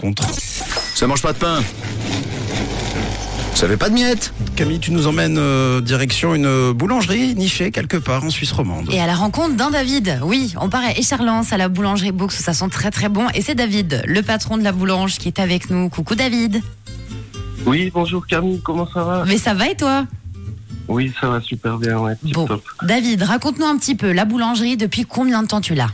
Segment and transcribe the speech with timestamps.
[0.00, 0.22] Contre.
[0.94, 1.58] Ça mange pas de pain.
[3.56, 4.32] Ça fait pas de miettes.
[4.54, 8.88] Camille, tu nous emmènes euh, direction une boulangerie nichée quelque part en Suisse romande.
[8.92, 10.20] Et à la rencontre d'un David.
[10.22, 13.26] Oui, on part à Écharlens, à la boulangerie où ça sent très très bon.
[13.34, 15.88] Et c'est David, le patron de la boulange, qui est avec nous.
[15.88, 16.62] Coucou David.
[17.66, 19.24] Oui, bonjour Camille, comment ça va?
[19.26, 20.06] Mais ça va et toi?
[20.86, 22.46] Oui, ça va super bien, ouais, tip Bon.
[22.46, 22.62] top.
[22.84, 25.90] David, raconte-nous un petit peu, la boulangerie, depuis combien de temps tu l'as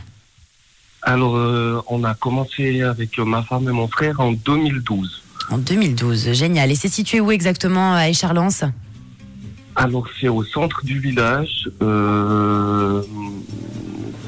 [1.05, 5.21] Alors, euh, on a commencé avec euh, ma femme et mon frère en 2012.
[5.51, 6.71] En 2012, génial.
[6.71, 8.71] Et c'est situé où exactement à Écharlens?
[9.75, 13.03] Alors, c'est au centre du village euh,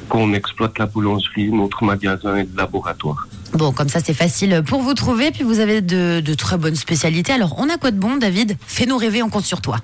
[0.08, 3.26] qu'on exploite la boulangerie, notre magasin et le laboratoire.
[3.54, 6.76] Bon, comme ça c'est facile pour vous trouver, puis vous avez de, de très bonnes
[6.76, 7.32] spécialités.
[7.32, 8.56] Alors, on a quoi de bon, David?
[8.64, 9.78] Fais-nous rêver, on compte sur toi.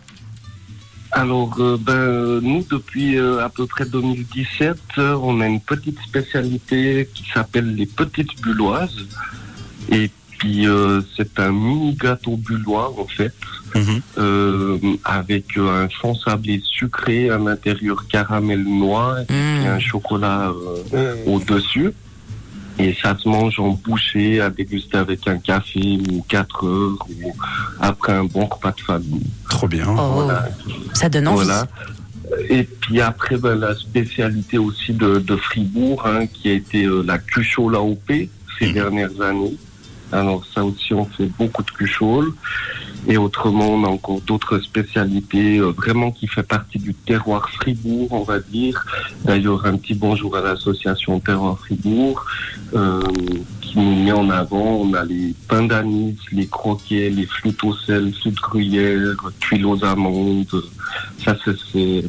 [1.16, 5.98] Alors, euh, ben, nous, depuis euh, à peu près 2017, euh, on a une petite
[6.00, 9.06] spécialité qui s'appelle les petites bulloises.
[9.92, 13.32] Et puis, euh, c'est un mini gâteau bullois, en fait,
[13.76, 14.00] Mhm.
[14.18, 19.66] euh, avec euh, un fond sablé sucré, un intérieur caramel noir et Mmh.
[19.66, 20.52] un chocolat
[20.94, 21.90] euh, au-dessus.
[22.78, 27.32] Et ça se mange en bouchée, à déguster avec un café ou 4 heures, ou
[27.80, 29.22] après un bon repas de famille.
[29.48, 29.86] Trop bien.
[29.88, 30.48] Oh, Voilà.
[30.92, 31.44] ça donne envie.
[31.44, 31.66] Voilà.
[32.48, 37.02] Et puis après, ben, la spécialité aussi de, de Fribourg, hein, qui a été euh,
[37.06, 38.10] la cuchole AOP
[38.58, 38.72] ces Mhm.
[38.72, 39.56] dernières années.
[40.10, 42.32] Alors ça aussi, on fait beaucoup de cuchole.
[43.06, 48.08] Et autrement, on a encore d'autres spécialités, euh, vraiment qui fait partie du terroir Fribourg,
[48.12, 48.84] on va dire.
[49.24, 52.24] D'ailleurs, un petit bonjour à l'association Terroir Fribourg,
[52.74, 53.02] euh,
[53.60, 54.80] qui nous met en avant.
[54.82, 59.84] On a les pains d'anis, les croquets, les flûtes au sel, flûtes gruyère, tuiles aux
[59.84, 60.46] amandes.
[61.22, 61.54] Ça, c'est-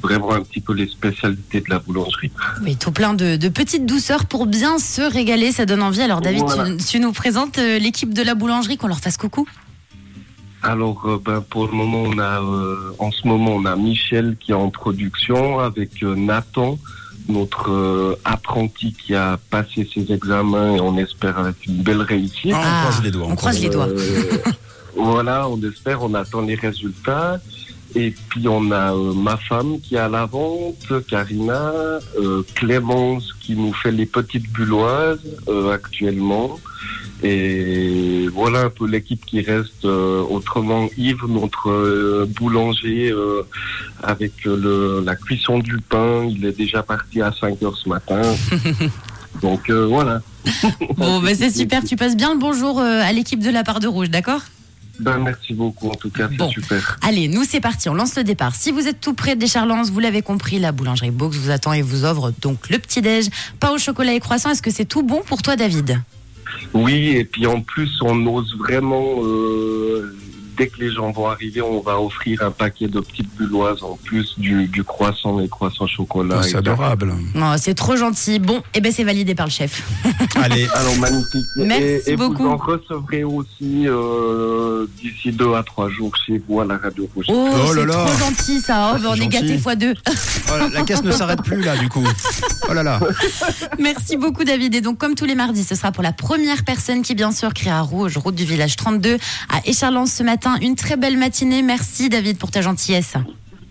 [0.02, 2.32] vraiment un petit peu les spécialités de la boulangerie.
[2.64, 6.02] Oui, tout plein de, de petites douceurs pour bien se régaler, ça donne envie.
[6.02, 6.70] Alors David, Voilà.
[6.78, 9.48] tu, tu nous présentes euh, l'équipe de la boulangerie, qu'on leur fasse coucou
[10.66, 14.36] Alors, euh, ben, pour le moment, on a, euh, en ce moment, on a Michel
[14.40, 16.80] qui est en production avec euh, Nathan,
[17.30, 22.54] notre euh, apprenti qui a passé ses examens et on espère avec une belle réussite.
[22.56, 23.28] Ah, on croise les doigts.
[23.30, 23.88] on croise les doigts.
[23.88, 24.38] Euh,
[24.96, 27.40] voilà, on espère, on attend les résultats.
[27.96, 31.72] Et puis on a euh, ma femme qui est à la vente, Karina,
[32.20, 36.60] euh, Clémence qui nous fait les petites bulloises euh, actuellement.
[37.24, 39.86] Et voilà un peu l'équipe qui reste.
[39.86, 43.16] autrement, Yves, notre boulanger,
[44.04, 48.22] avec le, la cuisson du pain, il est déjà parti à 5 heures ce matin.
[49.42, 50.22] Donc voilà.
[50.98, 53.88] Bon, bah, c'est super, tu passes bien le bonjour à l'équipe de la part de
[53.88, 54.42] rouge, d'accord?
[55.00, 56.50] Ben, merci beaucoup, en tout cas, c'est Bon.
[56.50, 56.98] super.
[57.02, 58.56] Allez, nous c'est parti, on lance le départ.
[58.56, 61.74] Si vous êtes tout près des Charlens, vous l'avez compris, la boulangerie Box vous attend
[61.74, 63.28] et vous offre donc le petit-déj,
[63.60, 64.52] pain au chocolat et croissant.
[64.52, 66.02] Est-ce que c'est tout bon pour toi, David?
[66.74, 70.16] Oui, et puis en plus, on ose vraiment, euh,
[70.58, 73.98] dès que les gens vont arriver, on va offrir un paquet de petites bulloises en
[74.02, 76.38] plus du, du croissant et croissant chocolat.
[76.40, 77.14] Oh, c'est adorable.
[77.34, 78.40] Non, c'est trop gentil.
[78.40, 79.84] Bon, et ben c'est validé par le chef.
[80.36, 81.46] Allez, Alors magnifique.
[81.58, 82.44] Merci et, et beaucoup.
[82.44, 87.08] vous en recevrez aussi euh, d'ici deux à trois jours chez vous à la radio
[87.16, 87.26] rouge.
[87.30, 88.94] Oh, Oh là c'est trop gentil ça.
[88.96, 89.94] Oh, ben, on est gâtés fois deux.
[90.08, 92.04] oh, la- la caisse ne s'arrête plus là du coup.
[92.70, 93.00] Oh là là.
[93.80, 94.76] Merci beaucoup David.
[94.76, 97.54] Et donc comme tous les mardis, ce sera pour la première personne qui bien sûr
[97.54, 99.18] criera rouge, route du village 32
[99.50, 100.56] à Écharlens ce matin.
[100.62, 101.62] Une très belle matinée.
[101.62, 103.14] Merci David pour ta gentillesse.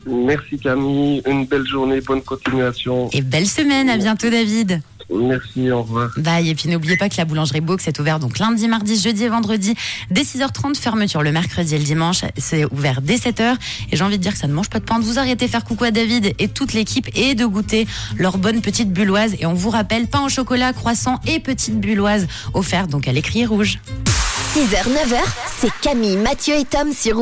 [0.07, 3.09] Merci Camille, une belle journée, bonne continuation.
[3.13, 3.89] Et belle semaine.
[3.89, 4.83] À bientôt David.
[5.11, 6.11] Merci, au revoir.
[6.17, 6.49] Bye.
[6.49, 9.29] Et puis n'oubliez pas que la boulangerie Box est ouverte donc lundi, mardi, jeudi et
[9.29, 9.75] vendredi
[10.11, 10.77] dès 6h30.
[10.77, 12.23] Fermeture le mercredi et le dimanche.
[12.37, 13.57] C'est ouvert dès 7h.
[13.93, 14.99] Et j'ai envie de dire que ça ne mange pas de pain.
[14.99, 18.61] De vous arrêter faire coucou à David et toute l'équipe et de goûter leurs bonnes
[18.61, 19.35] petites bulloises.
[19.39, 23.47] Et on vous rappelle pain au chocolat, croissant et petites bulloises offertes donc à l'écrit
[23.47, 23.79] rouge.
[24.55, 25.17] 6h, 9h,
[25.59, 27.19] c'est Camille, Mathieu et Tom sur.